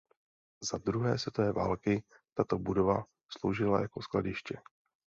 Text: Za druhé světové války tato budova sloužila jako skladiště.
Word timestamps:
Za 0.71 0.77
druhé 0.77 1.17
světové 1.19 1.51
války 1.51 2.03
tato 2.33 2.59
budova 2.59 3.05
sloužila 3.39 3.81
jako 3.81 4.01
skladiště. 4.01 4.57